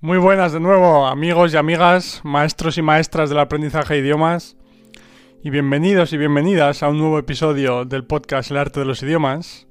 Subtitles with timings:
[0.00, 4.56] Muy buenas de nuevo, amigos y amigas, maestros y maestras del aprendizaje de idiomas,
[5.42, 9.66] y bienvenidos y bienvenidas a un nuevo episodio del podcast El arte de los idiomas,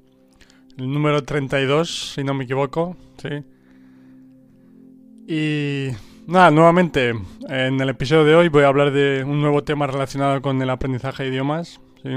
[0.76, 3.42] el número 32, si no me equivoco, sí.
[5.26, 5.96] Y
[6.26, 7.14] nada, nuevamente,
[7.48, 10.68] en el episodio de hoy voy a hablar de un nuevo tema relacionado con el
[10.68, 12.10] aprendizaje de idiomas, sí.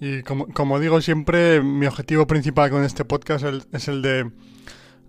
[0.00, 4.32] Y como, como digo siempre, mi objetivo principal con este podcast es el de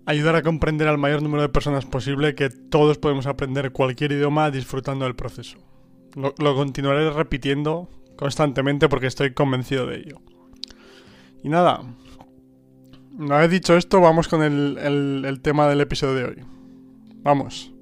[0.06, 4.50] ayudar a comprender al mayor número de personas posible que todos podemos aprender cualquier idioma
[4.50, 5.58] disfrutando del proceso.
[6.14, 10.20] Lo, continuaré repitiendo constantemente porque estoy convencido de ello.
[11.42, 11.82] Y nada,
[13.18, 16.44] una vez dicho esto, vamos con el, tema del episodio de hoy.
[17.16, 17.72] Vamos.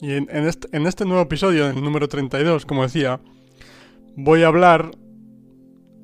[0.00, 3.20] Y en, este, en, este, nuevo episodio, el número 32, como decía,
[4.20, 4.90] voy a hablar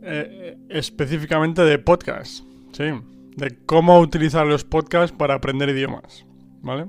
[0.02, 2.84] eh, específicamente de podcasts, ¿sí?
[3.36, 6.24] De cómo utilizar los podcasts para aprender idiomas,
[6.62, 6.86] ¿vale?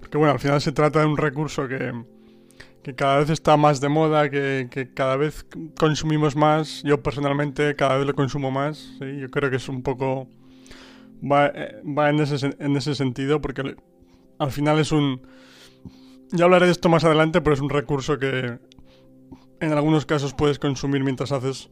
[0.00, 1.94] Porque bueno, al final se trata de un recurso que,
[2.94, 5.46] cada vez está más de moda, que, cada vez
[5.78, 6.82] consumimos más.
[6.82, 8.98] Yo personalmente cada vez lo consumo más.
[9.00, 10.28] Yo creo que es un poco...
[11.24, 13.76] Va, eh, va en, ese, en ese sentido porque
[14.38, 15.22] al final es un...
[16.32, 18.58] Ya hablaré de esto más adelante, pero es un recurso que
[19.64, 21.70] en algunos casos puedes consumir mientras haces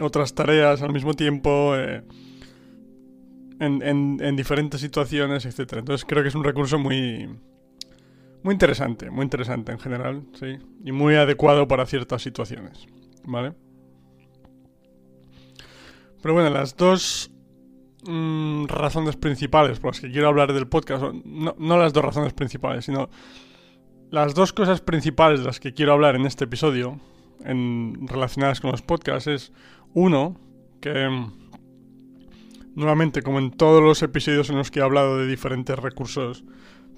[0.00, 2.02] otras tareas al mismo tiempo, eh,
[3.60, 5.74] en, diferentes situaciones, etc.
[5.78, 7.28] Entonces creo que es un recurso muy,
[8.42, 12.86] muy interesante, muy interesante en general, sí, y muy adecuado para ciertas situaciones,
[13.24, 13.54] ¿vale?
[16.20, 17.30] Pero bueno, las dos
[18.04, 22.32] mm, razones principales por las que quiero hablar del podcast, no, no las dos razones
[22.32, 23.08] principales, sino
[24.12, 27.00] las dos cosas principales de las que quiero hablar en este episodio,
[27.46, 29.52] en, relacionadas con los podcasts, es
[29.94, 30.38] uno,
[30.82, 31.08] que
[32.74, 36.44] nuevamente, como en todos los episodios en los que he hablado de diferentes recursos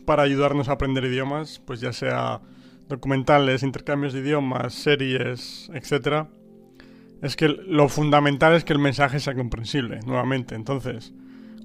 [0.04, 2.40] para ayudarnos a aprender idiomas, pues ya sea
[2.88, 6.26] documentales, intercambios de idiomas, series, etc.,
[7.22, 10.56] es que lo fundamental es que el mensaje sea comprensible, nuevamente.
[10.56, 11.14] Entonces,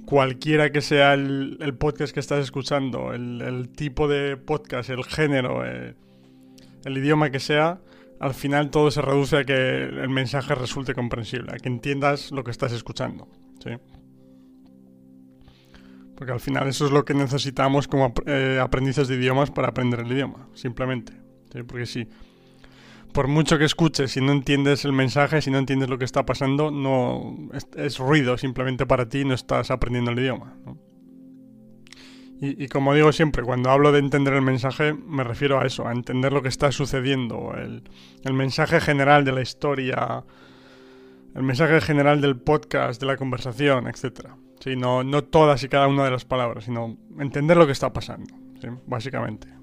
[0.09, 5.93] cualquiera que sea el, podcast que estás escuchando, el, tipo de podcast, el género, eh,
[6.83, 7.79] el idioma que sea,
[8.19, 12.43] al final todo se reduce a que el mensaje resulte comprensible, a que entiendas lo
[12.43, 13.27] que estás escuchando.
[13.63, 13.69] ¿sí?
[16.15, 19.99] Porque al final eso es lo que necesitamos como eh, aprendices de idiomas para aprender
[19.99, 21.13] el idioma, simplemente.
[21.53, 21.61] ¿sí?
[21.61, 22.07] Porque si
[23.13, 26.25] por mucho que escuches, si no entiendes el mensaje, si no entiendes lo que está
[26.25, 30.55] pasando, no es, ruido simplemente para ti, no estás aprendiendo el idioma.
[32.41, 35.91] Y, como digo siempre, cuando hablo de entender el mensaje, me refiero a eso, a
[35.91, 40.23] entender lo que está sucediendo, el, mensaje general de la historia,
[41.35, 44.29] el mensaje general del podcast, de la conversación, etc.
[44.61, 47.91] Sí, no, no todas y cada una de las palabras, sino entender lo que está
[47.91, 48.33] pasando,
[48.85, 49.58] básicamente.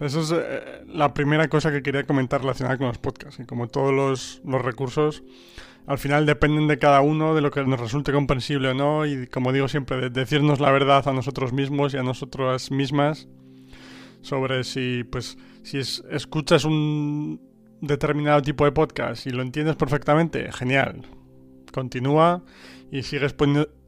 [0.00, 3.38] Esa es eh, la primera cosa que quería comentar relacionada con los podcasts.
[3.38, 3.92] Y como todos
[4.44, 5.22] los, recursos,
[5.86, 9.04] al final dependen de cada uno, de lo que nos resulte comprensible o no.
[9.04, 13.28] Y como digo siempre, de decirnos la verdad a nosotros mismos y a nosotras mismas
[14.22, 17.40] sobre si, pues, si escuchas un
[17.82, 21.02] determinado tipo de podcast y lo entiendes perfectamente, genial.
[21.72, 22.42] Continúa
[22.90, 23.34] y sigues,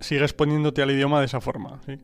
[0.00, 1.80] sigues poniéndote al idioma de esa forma.
[1.86, 1.98] ¿sí?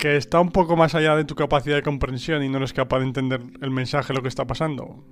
[0.00, 3.00] Que está un poco más allá de tu capacidad de comprensión y no eres capaz
[3.00, 5.04] de entender el mensaje, lo que está pasando.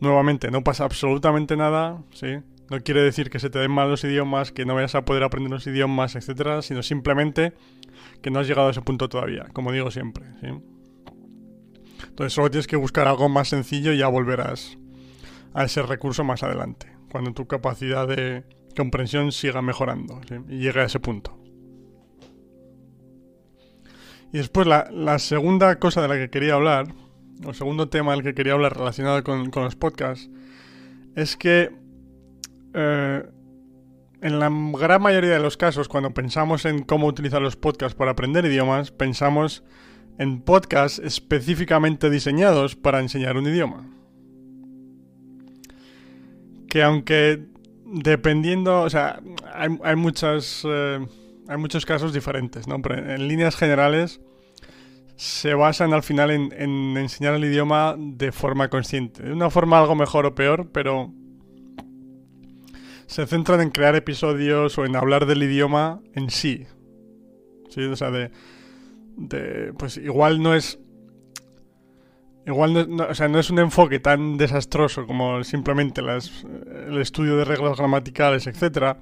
[0.00, 2.38] Nuevamente, no pasa absolutamente nada, ¿sí?
[2.70, 5.24] No quiere decir que se te den mal los idiomas, que no vayas a poder
[5.24, 7.54] aprender los idiomas, etcétera, sino simplemente
[8.22, 10.46] que no has llegado a ese punto todavía, como digo siempre, ¿sí?
[12.08, 14.78] Entonces solo tienes que buscar algo más sencillo y ya volverás
[15.54, 18.44] a ese recurso más adelante, cuando tu capacidad de
[18.76, 21.41] comprensión siga mejorando y llegue a ese punto.
[24.32, 26.86] Y después la, segunda cosa de la que quería hablar,
[27.44, 30.30] o segundo tema del que quería hablar relacionado con, los podcasts,
[31.14, 31.70] es que
[32.72, 33.22] eh,
[34.22, 38.12] en la gran mayoría de los casos, cuando pensamos en cómo utilizar los podcasts para
[38.12, 39.64] aprender idiomas, pensamos
[40.18, 43.86] en podcasts específicamente diseñados para enseñar un idioma.
[46.68, 47.44] Que aunque
[47.84, 49.20] dependiendo, o sea,
[49.52, 50.62] hay, muchas...
[50.64, 51.06] Eh,
[51.52, 52.80] hay muchos casos diferentes, ¿no?
[52.80, 54.20] Pero en líneas generales
[55.16, 59.22] se basan al final en, enseñar el idioma de forma consciente.
[59.22, 61.12] De una forma algo mejor o peor, pero
[63.06, 66.66] se centran en crear episodios o en hablar del idioma en sí.
[67.68, 68.30] Sí, o sea, de,
[69.78, 70.78] pues igual no es
[72.46, 76.44] igual no, o sea, no es un enfoque tan desastroso como simplemente las,
[76.88, 78.98] el estudio de reglas gramaticales, etcétera,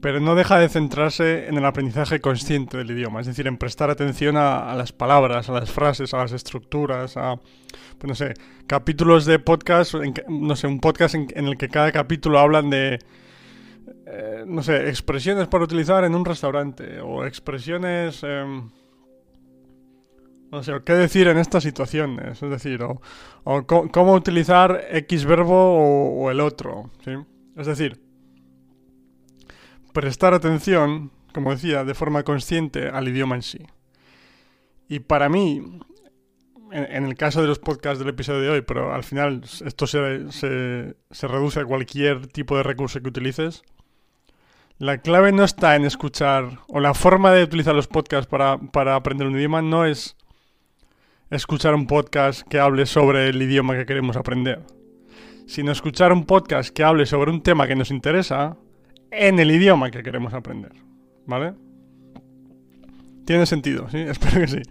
[0.00, 3.90] pero no deja de centrarse en el aprendizaje consciente del idioma, es decir, en prestar
[3.90, 7.36] atención a, las palabras, a las frases, a las estructuras, a,
[7.98, 8.34] pues no sé,
[8.66, 9.94] capítulos de podcast,
[10.28, 12.98] no sé, un podcast en, el que cada capítulo hablan de,
[14.06, 18.22] eh, no sé, expresiones para utilizar en un restaurante o expresiones...
[18.22, 18.70] Em,
[20.50, 23.00] no sé, qué decir en estas situaciones, es decir, o,
[23.66, 27.12] cómo, utilizar X verbo o, o el otro, ¿sí?
[27.56, 28.00] Es decir,
[29.92, 33.58] prestar atención, como decía, de forma consciente al idioma en sí.
[34.88, 35.80] Y para mí,
[36.72, 40.30] en, el caso de los podcasts del episodio de hoy, pero al final esto se,
[40.32, 43.62] se, reduce a cualquier tipo de recurso que utilices,
[44.78, 48.96] la clave no está en escuchar, o la forma de utilizar los podcasts para, para
[48.96, 50.16] aprender un idioma no es
[51.30, 54.62] escuchar un podcast que hable sobre el idioma que queremos aprender,
[55.46, 58.56] sino escuchar un podcast que hable sobre un tema que nos interesa
[59.10, 60.72] en el idioma que queremos aprender.
[61.26, 61.54] ¿Vale?
[63.24, 63.98] Tiene sentido, ¿sí?
[64.08, 64.62] Espero que sí.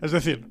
[0.00, 0.46] Es decir,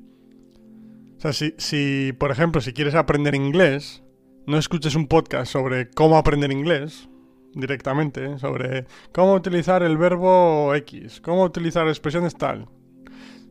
[1.16, 4.02] o sea, si, si, por ejemplo, si quieres aprender inglés,
[4.46, 7.08] no escuches un podcast sobre cómo aprender inglés
[7.54, 12.68] directamente, sobre cómo utilizar el verbo X, cómo utilizar expresiones tal.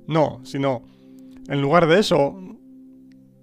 [0.08, 0.84] No, sino,
[1.48, 2.40] en lugar de eso,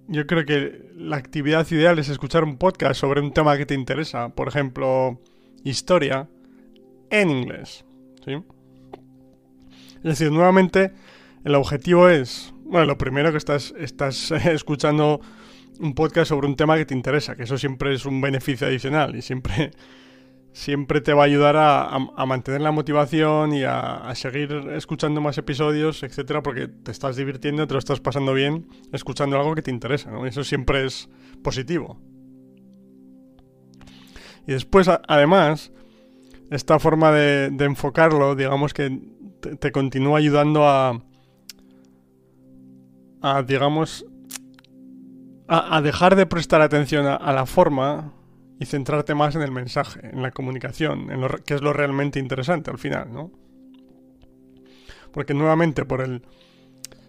[0.08, 3.74] yo creo que la actividad ideal es escuchar un podcast sobre un tema que te
[3.74, 5.20] interesa, por ejemplo,
[5.64, 6.28] historia,
[7.10, 7.84] en inglés.
[8.24, 8.32] ¿sí?
[9.96, 10.92] Es decir, nuevamente,
[11.44, 15.20] el objetivo es, bueno, lo primero que estás, estás escuchando
[15.80, 19.16] un podcast sobre un tema que te interesa, que eso siempre es un beneficio adicional
[19.16, 19.70] y siempre,
[20.52, 26.02] siempre te va a ayudar a, mantener la motivación y a, seguir escuchando más episodios,
[26.02, 30.10] etcétera, porque te estás divirtiendo, te lo estás pasando bien escuchando algo que te interesa,
[30.10, 30.26] ¿no?
[30.26, 31.08] Eso siempre es
[31.42, 31.98] positivo.
[34.46, 35.72] Y después, además,
[36.54, 39.00] esta forma de, enfocarlo, digamos que
[39.58, 41.02] te, continúa ayudando a,
[43.22, 44.06] a digamos,
[45.48, 48.12] a, dejar de prestar atención a, la forma
[48.60, 52.18] y centrarte más en el mensaje, en la comunicación, en lo que es lo realmente
[52.18, 53.30] interesante al final, ¿no?
[55.12, 56.22] Porque nuevamente por el,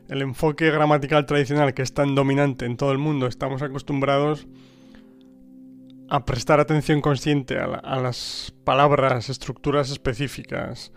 [0.10, 4.48] el enfoque gramatical tradicional que es tan dominante en todo el mundo, estamos acostumbrados
[6.26, 10.92] prestar atención consciente a, las palabras, estructuras específicas,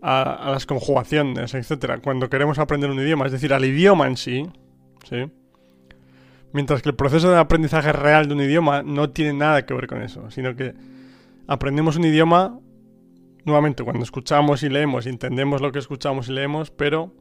[0.00, 2.00] a, las conjugaciones, etc.
[2.02, 4.46] Cuando queremos aprender un idioma, es decir, al idioma en sí,
[5.08, 5.30] ¿sí?
[6.52, 9.86] Mientras que el proceso de aprendizaje real de un idioma no tiene nada que ver
[9.86, 10.74] con eso, sino que
[11.46, 12.58] aprendemos un idioma,
[13.44, 17.12] nuevamente, cuando escuchamos y leemos, entendemos lo que escuchamos y leemos, pero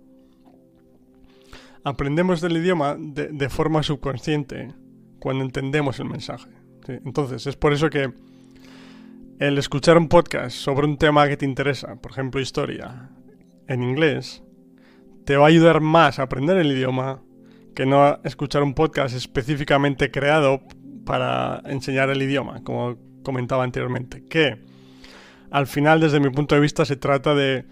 [1.84, 4.72] aprendemos del idioma de forma subconsciente
[5.20, 6.63] cuando entendemos el mensaje.
[6.88, 8.12] Entonces, es por eso que
[9.40, 13.10] el escuchar un podcast sobre un tema que te interesa, por ejemplo historia,
[13.68, 14.44] en inglés,
[15.26, 17.22] te va a ayudar más a aprender el idioma
[17.76, 20.62] que no escuchar un podcast específicamente creado
[21.06, 24.24] para enseñar el idioma, como comentaba anteriormente.
[24.26, 24.60] Que
[25.50, 27.66] al final, desde mi punto de vista, se trata de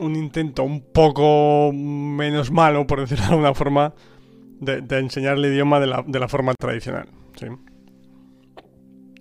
[0.00, 3.94] un intento un poco menos malo, por decirlo de alguna forma,
[4.60, 7.08] de, enseñar el idioma de la, de la forma tradicional.
[7.36, 7.46] ¿sí?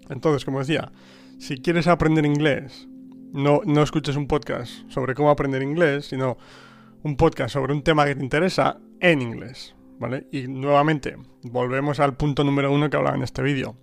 [0.09, 0.91] Entonces, como decía,
[1.39, 2.87] si quieres aprender inglés,
[3.33, 6.37] no, no escuches un podcast sobre cómo aprender inglés, sino
[7.03, 9.75] un podcast sobre un tema que te interesa en inglés.
[9.97, 10.27] ¿Vale?
[10.31, 13.77] Y nuevamente, volvemos al punto número uno que hablaba en este vídeo.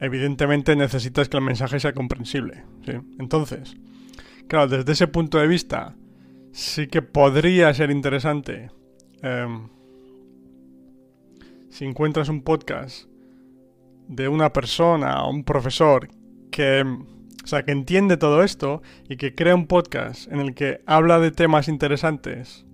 [0.00, 2.64] Evidentemente necesitas que el mensaje sea comprensible.
[2.84, 2.92] ¿sí?
[3.20, 3.76] Entonces,
[4.48, 5.94] claro, desde ese punto de vista,
[6.50, 8.70] sí que podría ser interesante
[9.22, 9.68] em,
[11.72, 13.06] si encuentras un podcast
[14.06, 16.10] de una persona un profesor
[16.50, 20.82] que, o sea, que entiende todo esto y que crea un podcast en el que
[20.84, 22.66] habla de temas interesantes,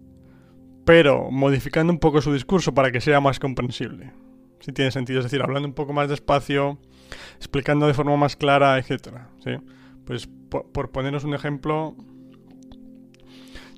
[0.85, 4.13] pero modificando un poco su discurso para que sea más comprensible.
[4.59, 6.81] Si tiene sentido, es decir, hablando un poco más despacio,
[7.37, 9.53] explicando de forma más clara, etcétera, ¿sí?
[10.07, 11.95] Pues por, poneros un ejemplo,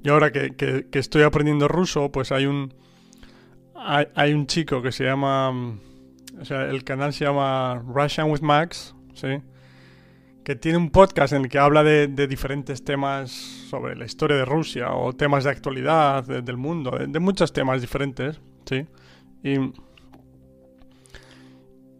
[0.02, 2.72] yo ahora que, que, estoy aprendiendo ruso, pues hay un
[3.80, 5.50] hay, un chico que se llama
[6.40, 9.40] o sea, el canal se llama Russian with Max, ¿sí?
[10.44, 14.44] Que tiene un podcast en el que habla de, diferentes temas sobre la historia de
[14.44, 18.86] Rusia o temas de actualidad del mundo, de, muchos temas diferentes, ¿sí?
[19.42, 19.56] Y,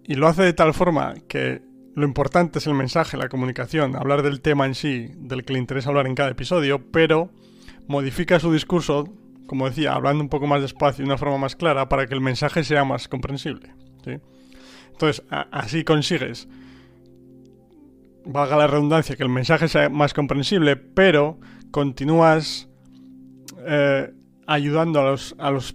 [0.04, 1.62] y lo hace de tal forma que
[1.94, 5.58] lo importante es el mensaje, la comunicación, hablar del tema en sí, del que le
[5.58, 7.30] interesa hablar en cada episodio, pero
[7.88, 9.04] modifica su discurso
[9.50, 12.14] como decía, hablando un poco más despacio y de una forma más clara para que
[12.14, 13.74] el mensaje sea más comprensible.
[14.92, 16.46] Entonces, así consigues,
[18.24, 21.40] valga la redundancia, que el mensaje sea más comprensible, pero
[21.72, 22.68] continúas
[23.66, 24.14] eh,
[24.46, 25.74] ayudando a los,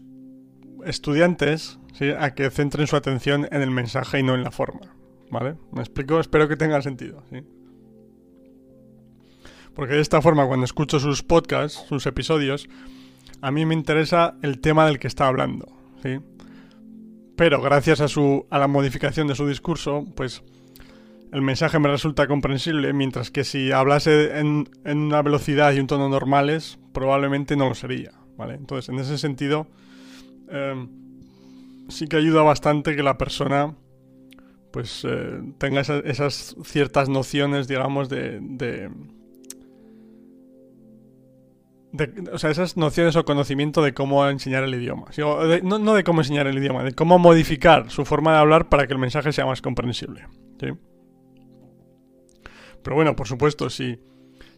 [0.86, 1.78] estudiantes
[2.18, 4.96] a que centren su atención en el mensaje y no en la forma.
[5.30, 5.58] ¿Vale?
[5.74, 6.18] ¿Me explico?
[6.22, 7.26] Espero que tenga sentido.
[9.74, 12.70] Porque de esta forma, cuando escucho sus podcasts, sus episodios,
[13.42, 15.68] a mí me interesa el tema del que está hablando.
[16.04, 16.20] ¿sí?
[17.36, 20.44] Pero gracias a, su, a la modificación de su discurso, pues
[21.32, 26.08] el mensaje me resulta comprensible, mientras que si hablase en, una velocidad y un tono
[26.08, 28.12] normales, probablemente no lo sería.
[28.38, 28.56] ¿vale?
[28.56, 29.68] Entonces, en ese sentido,
[30.50, 30.88] em,
[31.90, 33.76] sí que ayuda bastante que la persona
[34.76, 38.90] pues eh, tenga esas, ciertas nociones, digamos, de,
[42.32, 45.06] o sea, esas nociones o conocimiento de cómo enseñar el idioma.
[45.64, 48.88] no, no, de cómo enseñar el idioma, de cómo modificar su forma de hablar para
[48.88, 50.28] que el mensaje sea más comprensible.
[50.60, 50.68] ¿sí?
[52.84, 54.00] Pero bueno, por supuesto, si,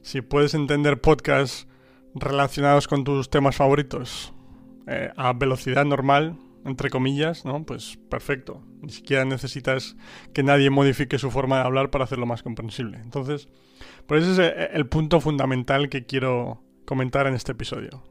[0.02, 1.68] si puedes entender podcasts
[2.14, 4.34] relacionados con tus temas favoritos
[4.88, 7.66] eh, a velocidad normal, entre comillas, ¿no?
[7.66, 8.62] Pues perfecto.
[8.82, 9.96] Ni siquiera necesitas
[10.34, 13.00] que nadie modifique su forma de hablar para hacerlo más comprensible.
[13.00, 13.48] Entonces,
[14.06, 18.02] pues ese es el punto fundamental que quiero comentar en este episodio.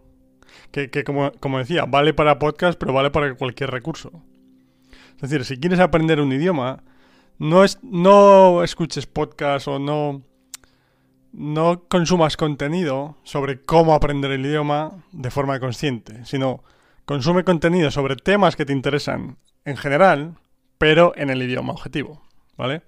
[0.70, 4.12] Que, como, como, decía, vale para podcast, pero vale para cualquier recurso.
[5.16, 6.82] Es decir, si quieres aprender un idioma,
[7.38, 10.22] no, es, no escuches podcast o no,
[11.32, 16.62] no consumas contenido sobre cómo aprender el idioma de forma consciente, sino
[17.06, 20.36] consume contenido sobre temas que te interesan en general,
[20.76, 22.22] pero en el idioma objetivo,
[22.58, 22.82] ¿vale?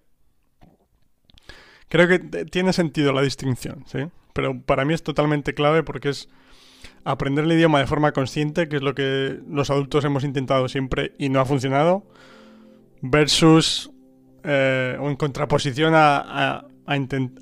[1.88, 4.00] Creo que tiene sentido la distinción, ¿sí?
[4.38, 6.28] Pero para mí es totalmente clave porque es
[7.02, 11.12] aprender el idioma de forma consciente, que es lo que los adultos hemos intentado siempre
[11.18, 12.06] y no ha funcionado,
[13.02, 13.90] versus
[14.44, 16.68] eh, en contraposición a,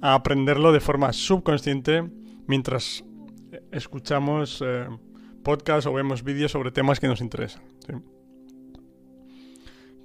[0.00, 2.03] aprenderlo de forma subconsciente
[2.47, 3.05] mientras
[3.71, 4.88] escuchamos eh,
[5.45, 7.62] podcasts o vemos vídeos sobre temas que nos interesan.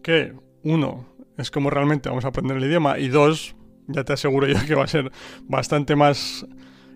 [0.04, 0.34] Que,
[0.64, 1.06] uno,
[1.38, 3.56] es como realmente vamos a aprender el idioma y dos,
[3.88, 5.12] ya te aseguro yo que va a ser
[5.48, 6.46] bastante más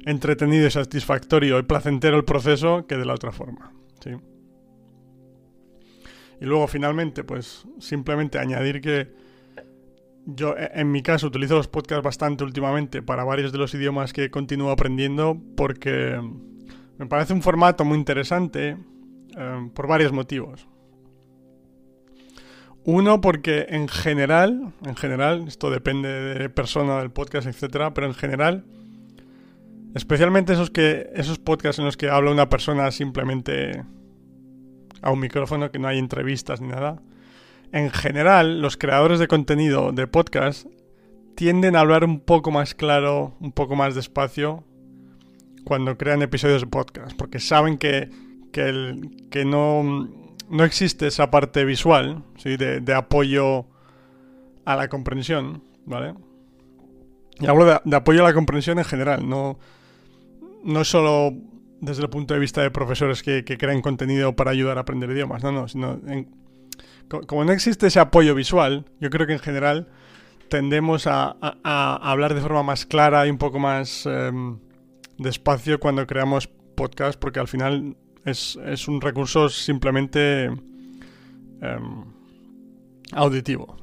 [0.05, 3.71] entretenido y satisfactorio y placentero el proceso que de la otra forma.
[6.39, 9.13] Y luego finalmente, pues simplemente añadir que
[10.25, 14.13] yo, e, en mi caso, utilizo los podcasts bastante últimamente para varios de los idiomas
[14.13, 16.19] que continúo aprendiendo porque
[16.97, 18.77] me parece un formato muy interesante
[19.37, 20.67] eh, por varios motivos.
[22.83, 28.13] Uno, porque en general, en general, esto depende de persona, del podcast, etcétera, pero en
[28.13, 28.65] general,
[29.95, 33.83] especialmente esos que, esos podcasts en los que habla una persona simplemente
[35.01, 37.01] a un micrófono, que no hay entrevistas ni nada,
[37.71, 40.67] en general, los creadores de contenido de podcast
[41.35, 44.63] tienden a hablar un poco más claro, un poco más despacio
[45.63, 48.09] cuando crean episodios de podcast, porque saben que,
[48.51, 50.09] que, no,
[50.49, 52.55] no, existe esa parte visual ¿sí?
[52.57, 53.65] de, apoyo
[54.65, 56.13] a la comprensión, ¿vale?
[57.39, 59.57] Y hablo de, apoyo a la comprensión en general, no,
[60.65, 61.31] no solo
[61.79, 65.09] desde el punto de vista de profesores que, que crean contenido para ayudar a aprender
[65.11, 65.99] idiomas, no, no, sino
[67.27, 69.87] como no existe ese apoyo visual, yo creo que en general
[70.49, 74.59] tendemos a, hablar de forma más clara y un poco más em,
[75.17, 77.95] despacio cuando creamos podcast, porque al final
[78.25, 78.57] es,
[78.87, 80.61] un recurso simplemente em,
[83.11, 83.77] auditivo.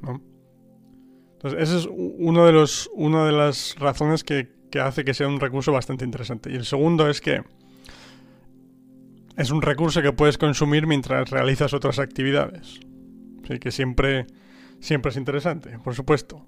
[1.34, 5.28] Entonces, esa es uno de los, una de las razones que, que hace que sea
[5.28, 6.50] un recurso bastante interesante.
[6.50, 7.44] Y el segundo es que
[9.36, 12.80] es un recurso que puedes consumir mientras realizas otras actividades.
[13.46, 14.26] Sí, que siempre,
[14.80, 16.44] siempre es interesante, por supuesto.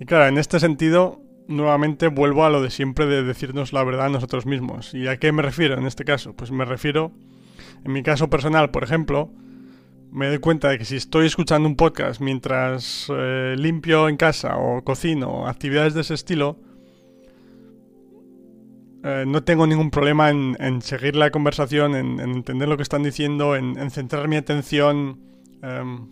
[0.00, 4.06] Y claro, en este sentido, nuevamente vuelvo a lo de siempre de decirnos la verdad
[4.06, 4.94] a nosotros mismos.
[4.94, 6.34] ¿Y a qué me refiero en este caso?
[6.34, 7.12] Pues me refiero,
[7.84, 9.30] en mi caso personal, por ejemplo,
[10.10, 14.56] me doy cuenta de que si estoy escuchando un podcast mientras eh, limpio en casa
[14.56, 16.58] o cocino, actividades de ese estilo,
[19.04, 23.56] eh, no tengo ningún problema en, seguir la conversación, en, entender lo que están diciendo,
[23.56, 25.32] en centrar mi atención
[25.62, 26.08] Em,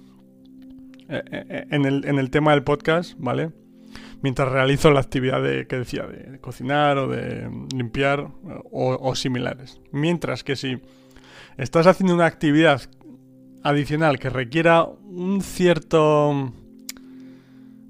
[1.08, 3.50] eh, eh, en, el, tema del podcast, ¿vale?
[4.22, 8.28] Mientras realizo la actividad de, que decía, de cocinar o de limpiar
[8.70, 9.80] o, similares.
[9.90, 10.80] Mientras que si
[11.56, 12.82] estás haciendo una actividad
[13.64, 16.30] adicional que requiera un cierto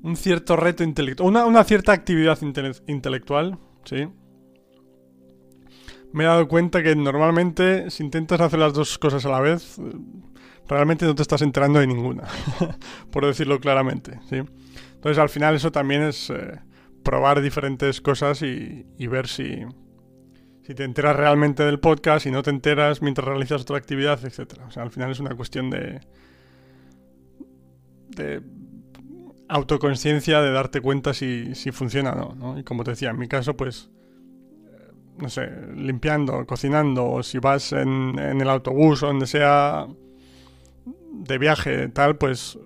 [0.03, 2.39] un cierto reto intelectual, una, cierta actividad
[2.87, 4.09] intelectual, ¿sí?
[6.13, 9.77] Me he dado cuenta que normalmente si intentas hacer las dos cosas a la vez,
[10.69, 12.25] realmente no te estás enterando de ninguna,
[13.11, 14.43] por decirlo claramente, ¿sí?
[14.95, 16.61] Entonces al final eso también es eh,
[17.03, 19.65] probar diferentes cosas y, ver si,
[20.63, 24.61] si te enteras realmente del podcast, si no te enteras mientras realizas otra actividad, etc.
[24.67, 26.01] O sea, al final es una cuestión de,
[28.09, 28.43] de
[29.49, 33.19] autoconciencia, de darte cuenta si, si funciona o no, no, Y como te decía, en
[33.19, 33.91] mi caso, pues
[35.21, 39.87] no sé, limpiando, cocinando, o si vas en, el autobús o donde sea
[41.13, 42.59] de viaje, tal, pues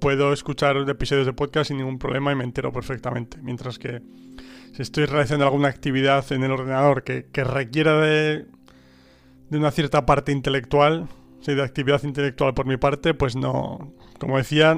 [0.00, 3.38] puedo escuchar episodios de podcast sin ningún problema y me entero perfectamente.
[3.42, 4.02] Mientras que
[4.72, 8.46] si estoy realizando alguna actividad en el ordenador que, que requiera de,
[9.48, 11.08] de, una cierta parte intelectual,
[11.40, 14.74] sí, de actividad intelectual por mi parte, pues no, como decía,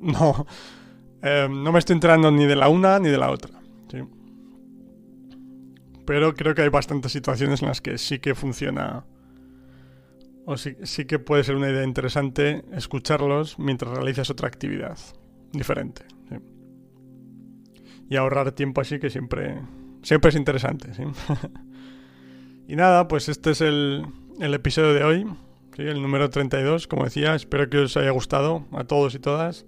[0.00, 0.46] no,
[1.22, 3.60] eh, no me estoy enterando ni de la una ni de la otra.
[3.90, 3.98] ¿sí?
[6.08, 9.04] Pero creo que hay bastantes situaciones en las que sí que funciona
[10.46, 14.96] o sí, que puede ser una idea interesante escucharlos mientras realizas otra actividad
[15.52, 16.06] diferente.
[18.08, 19.60] Y ahorrar tiempo así que siempre,
[20.02, 20.94] siempre es interesante.
[20.94, 21.02] ¿sí?
[22.68, 24.06] y nada, pues este es el,
[24.40, 25.26] el episodio de hoy,
[25.76, 27.34] el número 32, como decía.
[27.34, 29.66] Espero que os haya gustado a todos y todas.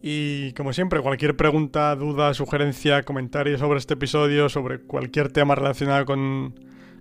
[0.00, 6.04] Y como siempre, cualquier pregunta, duda, sugerencia, comentario sobre este episodio, sobre cualquier tema relacionado
[6.06, 6.54] con,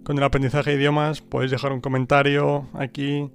[0.03, 3.29] con el aprendizaje de idiomas, podéis dejar un comentario aquí.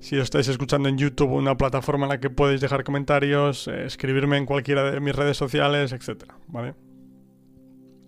[0.00, 3.84] Si lo estáis escuchando en YouTube, una plataforma en la que podéis dejar comentarios, eh,
[3.84, 6.24] escribirme en cualquiera de mis redes sociales, etc.
[6.48, 6.74] ¿Vale?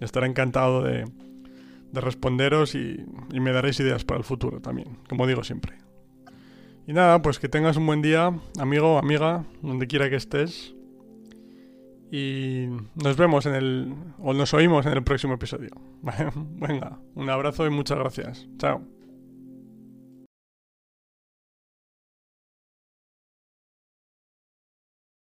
[0.00, 1.04] Estaré encantado de,
[1.92, 5.83] de responderos y, y me daréis ideas para el futuro también, como digo siempre.
[6.86, 10.74] Y nada, pues que tengas un buen día, amigo, amiga, donde quiera que estés.
[12.10, 13.94] Y nos vemos en el.
[14.18, 15.70] o nos oímos en el próximo episodio.
[16.02, 18.48] Venga, un abrazo y muchas gracias.
[18.58, 18.93] Chao.